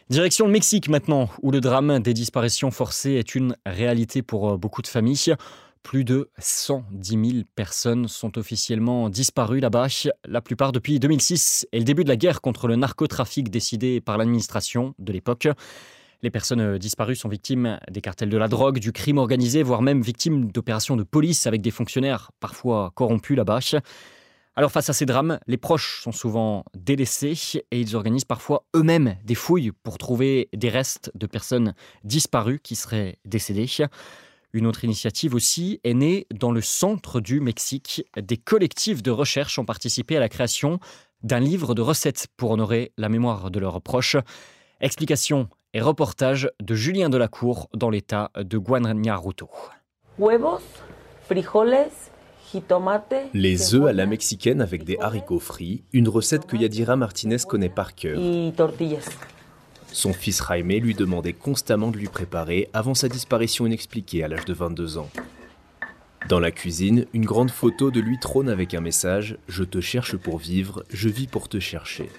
Direction 0.10 0.46
le 0.46 0.52
Mexique 0.52 0.90
maintenant, 0.90 1.30
où 1.42 1.52
le 1.52 1.62
drame 1.62 2.00
des 2.00 2.14
disparitions 2.14 2.70
forcées 2.70 3.14
est 3.14 3.34
une 3.34 3.56
réalité 3.66 4.22
pour 4.22 4.52
euh, 4.52 4.58
beaucoup 4.58 4.82
de 4.82 4.88
familles. 4.88 5.36
Plus 5.84 6.04
de 6.04 6.30
110 6.40 7.32
000 7.32 7.44
personnes 7.56 8.10
sont 8.10 8.38
officiellement 8.38 9.10
disparues 9.10 9.62
là-bas, 9.62 9.88
la 10.28 10.42
plupart 10.42 10.74
depuis 10.74 11.00
2006 11.00 11.66
et 11.72 11.80
le 11.80 11.86
début 11.86 12.04
de 12.04 12.10
la 12.10 12.18
guerre 12.18 12.42
contre 12.42 12.68
le 12.68 12.76
narcotrafic 12.76 13.50
décidé 13.50 14.02
par 14.02 14.18
l'administration 14.18 14.96
de 15.00 15.14
l'époque. 15.14 15.48
Les 16.24 16.30
personnes 16.30 16.60
euh, 16.60 16.78
disparues 16.78 17.16
sont 17.16 17.30
victimes 17.30 17.80
des 17.90 18.02
cartels 18.02 18.30
de 18.30 18.38
la 18.38 18.50
drogue, 18.50 18.80
du 18.80 18.92
crime 18.92 19.18
organisé, 19.18 19.64
voire 19.64 19.82
même 19.82 20.02
victimes 20.02 20.52
d'opérations 20.52 20.98
de 20.98 21.04
police 21.04 21.48
avec 21.48 21.62
des 21.62 21.72
fonctionnaires 21.72 22.32
parfois 22.42 22.92
corrompus 22.96 23.38
là-bas. 23.38 23.60
Alors 24.58 24.72
face 24.72 24.90
à 24.90 24.94
ces 24.94 25.06
drames, 25.06 25.38
les 25.48 25.58
proches 25.58 26.02
sont 26.02 26.14
souvent 26.14 26.64
délaissés 26.78 27.34
et 27.72 27.80
ils 27.82 27.96
organisent 27.98 28.24
parfois 28.24 28.66
eux-mêmes 28.74 29.18
des 29.26 29.36
fouilles 29.36 29.74
pour 29.84 29.98
trouver 29.98 30.48
des 30.54 30.70
restes 30.70 31.12
de 31.14 31.28
personnes 31.28 31.74
disparues 32.06 32.60
qui 32.60 32.76
seraient 32.76 33.18
décédées. 33.26 33.68
Une 34.54 34.66
autre 34.66 34.86
initiative 34.86 35.36
aussi 35.36 35.82
est 35.84 35.94
née 35.94 36.28
dans 36.34 36.54
le 36.54 36.62
centre 36.62 37.20
du 37.20 37.42
Mexique. 37.42 38.06
Des 38.16 38.38
collectifs 38.38 39.04
de 39.04 39.12
recherche 39.12 39.60
ont 39.60 39.66
participé 39.66 40.16
à 40.16 40.22
la 40.22 40.30
création 40.30 40.80
d'un 41.22 41.42
livre 41.42 41.76
de 41.76 41.82
recettes 41.82 42.28
pour 42.38 42.52
honorer 42.52 42.94
la 42.98 43.10
mémoire 43.10 43.52
de 43.52 43.60
leurs 43.60 43.82
proches. 43.82 44.16
Explication 44.80 45.50
et 45.74 45.82
reportage 45.82 46.50
de 46.62 46.76
Julien 46.76 47.10
Delacour 47.10 47.68
dans 47.74 47.90
l'état 47.90 48.32
de 48.38 48.58
Guanajuato. 48.58 49.50
Huevos, 50.18 50.62
frijoles, 51.28 51.90
les 53.34 53.76
œufs 53.76 53.88
à 53.88 53.94
la 53.94 54.06
mexicaine 54.06 54.62
avec 54.62 54.84
des 54.84 54.98
haricots 55.00 55.40
frits, 55.40 55.84
une 55.94 56.08
recette 56.08 56.46
que 56.46 56.56
Yadira 56.56 56.96
Martinez 56.96 57.38
connaît 57.48 57.70
par 57.70 57.96
cœur. 57.96 58.20
Son 59.92 60.14
fils 60.14 60.42
Jaime 60.48 60.70
lui 60.70 60.94
demandait 60.94 61.34
constamment 61.34 61.90
de 61.90 61.98
lui 61.98 62.08
préparer 62.08 62.70
avant 62.74 62.94
sa 62.94 63.08
disparition 63.08 63.66
inexpliquée 63.66 64.24
à 64.24 64.28
l'âge 64.28 64.46
de 64.46 64.54
22 64.54 64.98
ans. 64.98 65.10
Dans 66.28 66.40
la 66.40 66.52
cuisine, 66.52 67.06
une 67.14 67.26
grande 67.26 67.52
photo 67.52 67.92
de 67.92 68.00
lui 68.00 68.20
trône 68.20 68.50
avec 68.50 68.74
un 68.74 68.82
message 68.82 69.38
Je 69.48 69.64
te 69.64 69.80
cherche 69.80 70.18
pour 70.18 70.38
vivre, 70.38 70.84
je 70.90 71.08
vis 71.08 71.28
pour 71.28 71.48
te 71.48 71.60
chercher. 71.60 72.10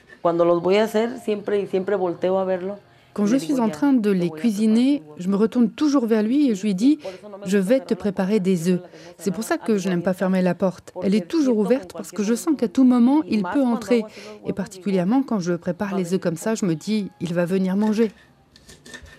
Quand 3.17 3.25
je 3.25 3.39
suis 3.39 3.61
en 3.61 3.71
train 3.71 3.95
de 3.95 4.11
les 4.11 4.29
cuisiner, 4.29 5.03
je 5.17 5.29
me 5.29 5.37
retourne 5.37 5.71
toujours 5.71 6.05
vers 6.05 6.23
lui 6.23 6.51
et 6.51 6.55
je 6.55 6.65
lui 6.65 6.75
dis 6.75 6.99
Je 7.47 7.57
vais 7.57 7.81
te 7.81 7.95
préparer 7.95 8.41
des 8.41 8.69
œufs. 8.69 8.83
C'est 9.17 9.31
pour 9.31 9.43
ça 9.43 9.57
que 9.57 9.79
je 9.79 9.89
n'aime 9.89 10.03
pas 10.03 10.13
fermer 10.13 10.43
la 10.43 10.55
porte. 10.55 10.93
Elle 11.03 11.15
est 11.15 11.27
toujours 11.27 11.57
ouverte 11.57 11.95
parce 11.95 12.11
que 12.11 12.23
je 12.23 12.35
sens 12.35 12.55
qu'à 12.59 12.69
tout 12.69 12.85
moment, 12.85 13.23
il 13.27 13.43
peut 13.43 13.63
entrer. 13.63 14.03
Et 14.47 14.53
particulièrement 14.53 15.23
quand 15.23 15.41
je 15.41 15.55
prépare 15.55 15.97
les 15.97 16.13
œufs 16.13 16.21
comme 16.21 16.37
ça, 16.37 16.55
je 16.55 16.67
me 16.67 16.75
dis 16.75 17.11
Il 17.23 17.33
va 17.33 17.47
venir 17.47 17.75
manger. 17.75 18.11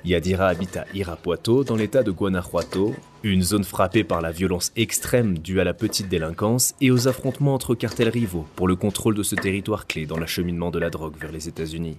Yadira 0.06 0.48
habite 0.48 0.78
à 0.78 0.86
Irapuato, 0.94 1.64
dans 1.64 1.76
l'état 1.76 2.04
de 2.04 2.12
Guanajuato, 2.12 2.94
une 3.24 3.42
zone 3.42 3.64
frappée 3.64 4.04
par 4.04 4.22
la 4.22 4.30
violence 4.30 4.72
extrême 4.76 5.40
due 5.40 5.60
à 5.60 5.64
la 5.64 5.74
petite 5.74 6.08
délinquance 6.08 6.76
et 6.82 6.92
aux 6.92 7.08
affrontements 7.08 7.56
entre 7.56 7.74
cartels 7.74 8.10
rivaux 8.10 8.46
pour 8.56 8.68
le 8.68 8.76
contrôle 8.76 9.16
de 9.16 9.24
ce 9.24 9.34
territoire 9.34 9.88
clé 9.88 10.06
dans 10.06 10.20
l'acheminement 10.20 10.70
de 10.70 10.78
la 10.78 10.92
drogue 10.92 11.16
vers 11.20 11.32
les 11.32 11.48
États-Unis. 11.48 11.98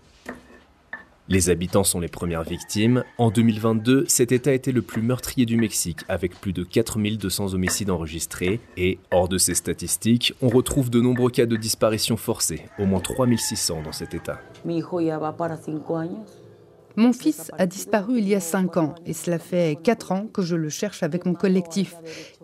Les 1.31 1.51
habitants 1.51 1.85
sont 1.85 2.01
les 2.01 2.09
premières 2.09 2.43
victimes. 2.43 3.05
En 3.19 3.31
2022, 3.31 4.07
cet 4.09 4.33
État 4.33 4.55
était 4.55 4.73
le 4.73 4.81
plus 4.81 5.03
meurtrier 5.03 5.45
du 5.45 5.59
Mexique, 5.59 5.99
avec 6.09 6.41
plus 6.41 6.55
de 6.55 6.65
4200 6.65 7.53
homicides 7.53 7.91
enregistrés. 7.91 8.61
Et, 8.79 8.99
hors 9.11 9.29
de 9.29 9.37
ces 9.37 9.55
statistiques, 9.55 10.33
on 10.41 10.49
retrouve 10.49 10.89
de 10.89 11.03
nombreux 11.03 11.31
cas 11.31 11.45
de 11.45 11.57
disparition 11.57 12.17
forcée, 12.17 12.63
au 12.79 12.87
moins 12.87 13.01
3600 13.01 13.83
dans 13.83 13.93
cet 13.93 14.15
État. 14.15 14.41
Mon 16.97 17.13
fils 17.13 17.53
a 17.59 17.67
disparu 17.67 18.19
il 18.19 18.27
y 18.27 18.35
a 18.35 18.41
5 18.41 18.79
ans 18.79 18.95
et 19.05 19.13
cela 19.13 19.39
fait 19.39 19.77
4 19.85 20.13
ans 20.13 20.27
que 20.33 20.41
je 20.41 20.57
le 20.57 20.71
cherche 20.71 21.03
avec 21.03 21.27
mon 21.27 21.35
collectif. 21.35 21.95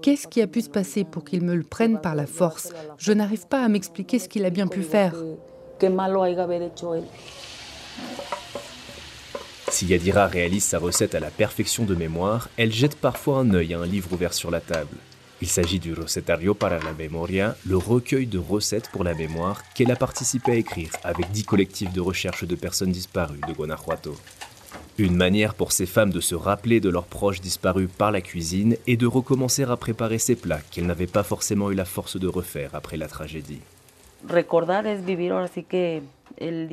Qu'est-ce 0.03 0.29
qui 0.29 0.43
a 0.43 0.47
pu 0.47 0.61
se 0.61 0.69
passer 0.69 1.05
pour 1.05 1.25
qu'il 1.25 1.43
me 1.43 1.55
le 1.55 1.65
prenne 1.65 2.01
par 2.03 2.15
la 2.15 2.27
force? 2.27 2.73
Je 2.99 3.13
n'arrive 3.15 3.49
pas 3.49 3.65
à 3.65 3.69
m'expliquer 3.69 4.19
ce 4.19 4.29
qu'il 4.29 4.45
a 4.45 4.51
bien 4.51 4.67
pu 4.67 4.83
faire. 4.83 5.15
Si 9.75 9.87
Yadira 9.87 10.29
réalise 10.29 10.63
sa 10.63 10.79
recette 10.79 11.17
à 11.17 11.19
la 11.19 11.33
perfection 11.33 11.85
de 11.85 11.97
mémoire, 11.97 12.49
elle 12.57 12.73
jette 12.73 12.95
parfois 12.95 13.39
un 13.39 13.55
œil 13.55 13.75
à 13.75 13.81
un 13.81 13.87
livre 13.87 14.13
ouvert 14.13 14.33
sur 14.33 14.53
la 14.53 14.61
table. 14.61 14.97
Il 15.43 15.49
s'agit 15.49 15.81
du 15.81 15.95
Recetario 15.95 16.55
para 16.55 16.79
la 16.79 16.93
Memoria, 16.93 17.57
le 17.67 17.77
recueil 17.77 18.29
de 18.29 18.39
recettes 18.39 18.89
pour 18.93 19.03
la 19.03 19.15
mémoire 19.15 19.65
qu'elle 19.75 19.91
a 19.91 19.97
participé 19.97 20.53
à 20.53 20.55
écrire 20.55 20.91
avec 21.03 21.29
dix 21.33 21.43
collectifs 21.43 21.93
de 21.93 22.01
recherche 22.01 22.45
de 22.45 22.55
personnes 22.55 22.93
disparues 22.93 23.41
de 23.49 23.53
Guanajuato. 23.53 24.15
Une 24.97 25.17
manière 25.17 25.55
pour 25.55 25.73
ces 25.73 25.87
femmes 25.87 26.13
de 26.13 26.21
se 26.21 26.37
rappeler 26.37 26.79
de 26.79 26.89
leurs 26.89 27.07
proches 27.07 27.41
disparus 27.41 27.89
par 27.99 28.13
la 28.13 28.21
cuisine 28.21 28.77
et 28.87 28.97
de 28.97 29.09
recommencer 29.09 29.65
à 29.65 29.77
préparer 29.77 30.21
ces 30.21 30.37
plats 30.37 30.61
qu'elles 30.71 30.87
n'avaient 30.87 31.09
pas 31.09 31.25
forcément 31.25 31.73
eu 31.73 31.75
la 31.75 31.85
force 31.85 32.17
de 32.17 32.29
refaire 32.29 32.71
après 32.75 32.97
la 32.97 33.09
tragédie. 33.09 33.59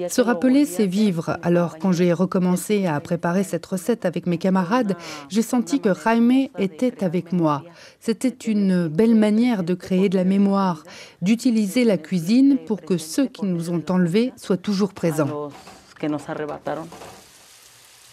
Se 0.09 0.21
rappeler, 0.21 0.65
c'est 0.65 0.87
vivre. 0.87 1.37
Alors, 1.43 1.77
quand 1.77 1.91
j'ai 1.91 2.13
recommencé 2.13 2.87
à 2.87 2.99
préparer 2.99 3.43
cette 3.43 3.65
recette 3.65 4.05
avec 4.05 4.25
mes 4.25 4.37
camarades, 4.37 4.95
j'ai 5.29 5.43
senti 5.43 5.79
que 5.79 5.93
Jaime 5.93 6.47
était 6.57 7.03
avec 7.03 7.31
moi. 7.31 7.63
C'était 7.99 8.29
une 8.29 8.87
belle 8.87 9.15
manière 9.15 9.63
de 9.63 9.75
créer 9.75 10.09
de 10.09 10.15
la 10.15 10.23
mémoire, 10.23 10.83
d'utiliser 11.21 11.83
la 11.83 11.97
cuisine 11.97 12.57
pour 12.65 12.81
que 12.81 12.97
ceux 12.97 13.27
qui 13.27 13.45
nous 13.45 13.69
ont 13.69 13.83
enlevés 13.89 14.33
soient 14.35 14.57
toujours 14.57 14.93
présents. 14.93 15.49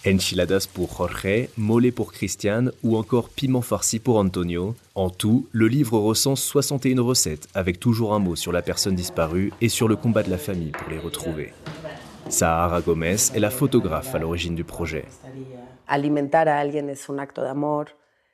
Enchiladas 0.07 0.69
pour 0.73 0.97
Jorge, 0.97 1.49
mole 1.57 1.91
pour 1.91 2.13
Christiane 2.13 2.71
ou 2.85 2.97
encore 2.97 3.31
piment 3.31 3.63
farci 3.63 3.99
pour 3.99 4.19
Antonio. 4.19 4.77
En 4.95 5.11
tout, 5.11 5.49
le 5.51 5.67
livre 5.67 5.99
recense 5.99 6.41
61 6.43 7.03
recettes 7.03 7.49
avec 7.53 7.81
toujours 7.81 8.15
un 8.15 8.21
mot 8.21 8.37
sur 8.37 8.53
la 8.53 8.63
personne 8.63 8.95
disparue 8.95 9.53
et 9.61 9.69
sur 9.69 9.89
le 9.89 9.97
combat 9.97 10.23
de 10.23 10.31
la 10.31 10.39
famille 10.39 10.71
pour 10.71 10.89
les 10.89 11.01
retrouver. 11.01 11.53
Sahara 12.29 12.81
Gomez 12.81 13.17
est 13.35 13.41
la 13.41 13.51
photographe 13.51 14.15
à 14.15 14.19
l'origine 14.19 14.55
du 14.55 14.63
projet. 14.63 15.05
Alimentar 15.89 16.47
a 16.47 16.59
alguien 16.59 16.87
es 16.89 17.11
un 17.11 17.19
acto 17.19 17.43
d'amor. 17.43 17.87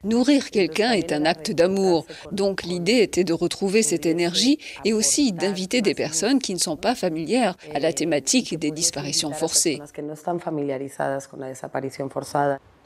Nourrir 0.04 0.50
quelqu'un 0.50 0.92
est 0.92 1.12
un 1.12 1.24
acte 1.24 1.50
d'amour. 1.50 2.06
Donc 2.30 2.62
l'idée 2.62 2.98
était 2.98 3.24
de 3.24 3.32
retrouver 3.32 3.82
cette 3.82 4.04
énergie 4.04 4.58
et 4.84 4.92
aussi 4.92 5.32
d'inviter 5.32 5.80
des 5.80 5.94
personnes 5.94 6.38
qui 6.38 6.52
ne 6.52 6.58
sont 6.58 6.76
pas 6.76 6.94
familières 6.94 7.56
à 7.74 7.78
la 7.78 7.92
thématique 7.92 8.58
des 8.58 8.70
disparitions 8.70 9.32
forcées. 9.32 9.80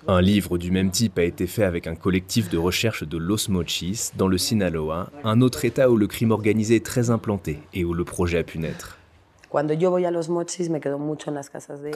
Un 0.07 0.21
livre 0.21 0.59
du 0.59 0.71
même 0.71 0.91
type 0.91 1.19
a 1.19 1.25
été 1.25 1.47
fait 1.49 1.65
avec 1.65 1.89
un 1.89 1.97
collectif 1.97 2.49
de 2.51 2.59
recherche 2.59 3.03
de 3.03 3.19
Los 3.19 3.49
Mochis 3.49 4.11
dans 4.17 4.29
le 4.29 4.39
Sinaloa, 4.39 5.11
un 5.25 5.41
autre 5.41 5.65
état 5.65 5.91
où 5.91 5.97
le 5.97 6.07
crime 6.07 6.31
organisé 6.31 6.77
est 6.77 6.87
très 6.87 7.11
implanté 7.11 7.59
et 7.75 7.85
où 7.85 7.95
le 7.95 8.05
projet 8.05 8.39
a 8.39 8.45
pu 8.45 8.59
naître. 8.59 8.98
Quand 9.51 9.67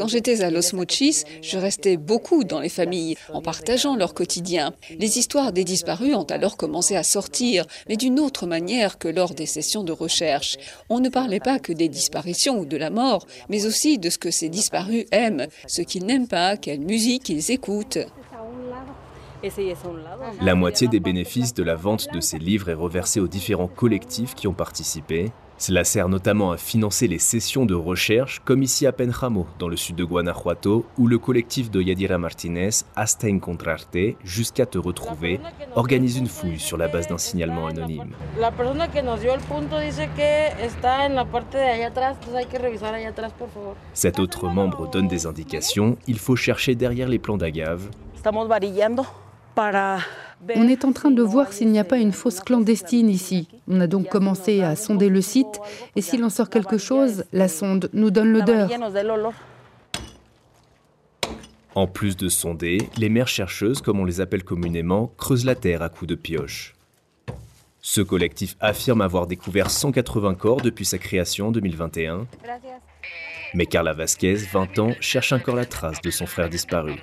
j'étais 0.09 0.43
à 0.43 0.51
Los 0.51 0.75
Mochis, 0.75 1.25
je 1.43 1.59
restais 1.59 1.97
beaucoup 1.99 2.45
dans 2.45 2.61
les 2.61 2.71
familles, 2.71 3.17
en 3.33 3.43
partageant 3.43 3.95
leur 3.95 4.15
quotidien. 4.15 4.73
Les 4.99 5.19
histoires 5.19 5.53
des 5.53 5.65
disparus 5.65 6.15
ont 6.15 6.25
alors 6.25 6.57
commencé 6.57 6.97
à 6.97 7.03
sortir, 7.03 7.67
mais 7.89 7.97
d'une 7.97 8.19
autre 8.21 8.47
manière 8.47 8.99
que 8.99 9.09
lors 9.09 9.35
des 9.35 9.47
sessions 9.47 9.85
de 9.85 9.93
recherche. 9.93 10.57
On 10.89 11.01
ne 11.01 11.11
parlait 11.11 11.41
pas 11.41 11.59
que 11.59 11.75
des 11.75 11.89
disparitions 11.91 12.59
ou 12.59 12.65
de 12.65 12.79
la 12.79 12.91
mort, 12.91 13.27
mais 13.51 13.67
aussi 13.67 13.99
de 13.99 14.09
ce 14.09 14.19
que 14.19 14.31
ces 14.31 14.49
disparus 14.49 15.05
aiment, 15.13 15.47
ce 15.67 15.83
qu'ils 15.83 16.07
n'aiment 16.07 16.29
pas, 16.29 16.57
quelle 16.57 16.81
musique 16.81 17.29
ils 17.29 17.51
écoutent. 17.51 17.99
La 20.41 20.55
moitié 20.55 20.89
des 20.89 21.01
bénéfices 21.01 21.53
de 21.53 21.65
la 21.65 21.75
vente 21.75 22.07
de 22.13 22.21
ces 22.21 22.39
livres 22.39 22.69
est 22.69 22.75
reversée 22.75 23.21
aux 23.21 23.29
différents 23.29 23.69
collectifs 23.69 24.35
qui 24.35 24.47
ont 24.47 24.55
participé. 24.55 25.33
Cela 25.63 25.85
sert 25.85 26.09
notamment 26.09 26.51
à 26.51 26.57
financer 26.57 27.07
les 27.07 27.21
sessions 27.21 27.65
de 27.67 27.75
recherche, 27.75 28.43
comme 28.45 28.65
ici 28.65 28.85
à 28.85 28.91
Penjamo, 28.91 29.47
dans 29.61 29.69
le 29.69 29.77
sud 29.77 29.95
de 29.95 30.03
Guanajuato, 30.03 30.85
où 30.99 31.07
le 31.07 31.21
collectif 31.21 31.71
de 31.71 31.81
Yadira 31.81 32.19
Martinez, 32.19 32.71
Hasta 32.97 33.29
Encontrarte, 33.29 33.97
jusqu'à 34.25 34.67
te 34.67 34.77
retrouver, 34.77 35.39
organise 35.77 36.17
une 36.17 36.27
fouille 36.27 36.59
sur 36.59 36.77
la 36.77 36.89
base 36.89 37.07
d'un 37.07 37.17
signalement 37.17 37.69
anonyme. 37.69 38.11
Cet 43.95 44.19
autre 44.19 44.49
membre 44.49 44.91
donne 44.91 45.07
des 45.07 45.27
indications, 45.27 45.97
il 46.09 46.19
faut 46.19 46.35
chercher 46.35 46.75
derrière 46.75 47.07
les 47.07 47.21
plans 47.21 47.37
d'agave. 47.37 47.89
On 50.57 50.69
est 50.69 50.85
en 50.85 50.93
train 50.93 51.11
de 51.11 51.23
voir 51.23 51.53
s'il 51.53 51.69
n'y 51.69 51.79
a 51.79 51.85
pas 51.85 51.99
une 51.99 52.13
fosse 52.13 52.41
clandestine 52.41 53.09
ici. 53.09 53.49
On 53.69 53.81
a 53.81 53.87
donc 53.87 54.09
commencé 54.09 54.63
à 54.63 54.77
sonder 54.77 55.09
le 55.09 55.21
site 55.21 55.61
et 55.95 56.03
s'il 56.03 56.25
en 56.25 56.31
sort 56.31 56.51
quelque 56.51 56.79
chose, 56.79 57.25
la 57.33 57.49
sonde 57.49 57.91
nous 57.93 58.11
donne 58.11 58.33
l'odeur. 58.33 58.71
En 61.75 61.87
plus 61.87 62.17
de 62.17 62.29
sonder, 62.29 62.79
les 62.99 63.09
mères 63.09 63.29
chercheuses, 63.29 63.81
comme 63.81 64.01
on 64.01 64.05
les 64.05 64.21
appelle 64.21 64.45
communément, 64.45 65.13
creusent 65.17 65.47
la 65.47 65.55
terre 65.55 65.83
à 65.83 65.89
coups 65.89 66.09
de 66.09 66.15
pioche. 66.15 66.75
Ce 67.81 68.01
collectif 68.01 68.57
affirme 68.61 69.01
avoir 69.01 69.27
découvert 69.27 69.71
180 69.71 70.35
corps 70.35 70.61
depuis 70.61 70.85
sa 70.85 70.99
création 70.99 71.49
en 71.49 71.51
2021. 71.53 72.27
Mais 73.55 73.67
Carla 73.67 73.93
Vasquez, 73.93 74.35
20 74.35 74.79
ans, 74.79 74.93
cherche 75.01 75.33
encore 75.33 75.57
la 75.57 75.67
trace 75.67 76.01
de 76.01 76.11
son 76.11 76.27
frère 76.27 76.49
disparu. 76.49 76.95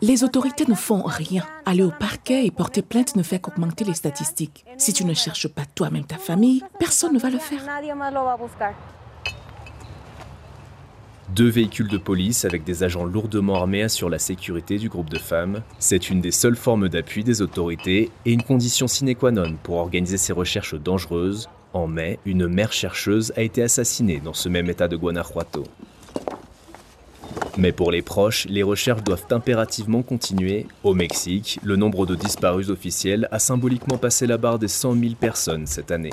Les 0.00 0.22
autorités 0.22 0.64
ne 0.68 0.74
font 0.74 1.02
rien. 1.02 1.42
Aller 1.66 1.82
au 1.82 1.90
parquet 1.90 2.46
et 2.46 2.52
porter 2.52 2.82
plainte 2.82 3.16
ne 3.16 3.24
fait 3.24 3.40
qu'augmenter 3.40 3.84
les 3.84 3.94
statistiques. 3.94 4.64
Si 4.78 4.92
tu 4.92 5.04
ne 5.04 5.12
cherches 5.12 5.48
pas 5.48 5.64
toi-même 5.74 6.04
ta 6.04 6.18
famille, 6.18 6.62
personne 6.78 7.14
ne 7.14 7.18
va 7.18 7.30
le 7.30 7.38
faire. 7.38 7.60
Deux 11.30 11.48
véhicules 11.48 11.88
de 11.88 11.98
police 11.98 12.44
avec 12.44 12.62
des 12.62 12.84
agents 12.84 13.04
lourdement 13.04 13.56
armés 13.56 13.82
assurent 13.82 14.10
la 14.10 14.20
sécurité 14.20 14.78
du 14.78 14.88
groupe 14.88 15.10
de 15.10 15.18
femmes. 15.18 15.62
C'est 15.80 16.10
une 16.10 16.20
des 16.20 16.30
seules 16.30 16.56
formes 16.56 16.88
d'appui 16.88 17.24
des 17.24 17.42
autorités 17.42 18.10
et 18.24 18.32
une 18.32 18.42
condition 18.42 18.86
sine 18.86 19.16
qua 19.16 19.32
non 19.32 19.56
pour 19.64 19.78
organiser 19.78 20.16
ces 20.18 20.32
recherches 20.32 20.74
dangereuses. 20.74 21.48
En 21.72 21.88
mai, 21.88 22.20
une 22.24 22.46
mère 22.46 22.72
chercheuse 22.72 23.32
a 23.36 23.42
été 23.42 23.62
assassinée 23.62 24.20
dans 24.20 24.34
ce 24.34 24.48
même 24.48 24.70
état 24.70 24.86
de 24.86 24.96
Guanajuato. 24.96 25.64
Mais 27.58 27.72
pour 27.72 27.92
les 27.92 28.00
proches, 28.00 28.46
les 28.48 28.62
recherches 28.62 29.02
doivent 29.02 29.26
impérativement 29.30 30.02
continuer. 30.02 30.66
Au 30.84 30.94
Mexique, 30.94 31.58
le 31.62 31.76
nombre 31.76 32.06
de 32.06 32.14
disparus 32.14 32.70
officiels 32.70 33.28
a 33.30 33.38
symboliquement 33.38 33.98
passé 33.98 34.26
la 34.26 34.38
barre 34.38 34.58
des 34.58 34.68
100 34.68 34.94
000 34.94 35.14
personnes 35.20 35.66
cette 35.66 35.90
année. 35.90 36.12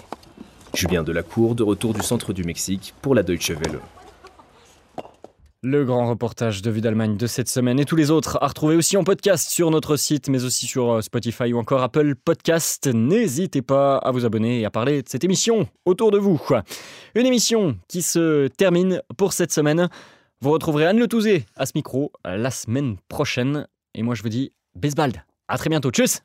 Julien 0.74 1.04
Delacour, 1.04 1.56
de 1.56 1.64
retour 1.64 1.94
du 1.94 2.02
centre 2.02 2.34
du 2.34 2.44
Mexique 2.44 2.94
pour 3.02 3.16
la 3.16 3.24
Deutsche 3.24 3.52
Welle. 3.52 3.80
Le 5.62 5.84
grand 5.84 6.10
reportage 6.10 6.62
de 6.62 6.72
Vue 6.72 6.80
d'Allemagne 6.80 7.18
de 7.18 7.28
cette 7.28 7.50
semaine 7.50 7.82
et 7.82 7.86
tous 7.86 7.98
les 7.98 8.12
autres 8.12 8.38
à 8.42 8.48
retrouver 8.48 8.78
aussi 8.78 8.96
en 8.96 9.04
podcast 9.04 9.50
sur 9.50 9.72
notre 9.72 9.98
site, 9.98 10.30
mais 10.30 10.46
aussi 10.46 10.66
sur 10.66 10.90
euh, 10.90 11.02
Spotify 11.02 11.52
ou 11.52 11.58
encore 11.58 11.84
Apple 11.84 12.16
Podcast. 12.16 12.88
N'hésitez 12.88 13.62
pas 13.62 13.98
à 13.98 14.12
vous 14.12 14.26
abonner 14.26 14.62
et 14.62 14.66
à 14.66 14.70
parler 14.70 15.02
de 15.02 15.10
cette 15.10 15.26
émission 15.26 15.68
autour 15.84 16.12
de 16.12 16.18
vous. 16.18 16.40
Une 17.16 17.26
émission 17.26 17.78
qui 17.90 18.02
se 18.02 18.48
termine 18.48 19.02
pour 19.18 19.34
cette 19.34 19.52
semaine. 19.52 19.90
Vous 20.42 20.52
retrouverez 20.52 20.86
Anne 20.86 21.00
Le 21.00 21.10
Touzé 21.10 21.46
à 21.58 21.66
ce 21.66 21.74
micro 21.76 22.14
la 22.24 22.50
semaine 22.50 22.96
prochaine. 23.10 23.68
Et 23.94 24.04
moi, 24.04 24.16
je 24.16 24.24
vous 24.24 24.30
dis, 24.30 24.54
Besbald. 24.74 25.22
À 25.50 25.58
très 25.58 25.70
bientôt. 25.70 25.92
Tchuss 25.92 26.22